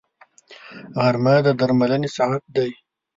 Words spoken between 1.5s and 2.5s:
درملنې ساعت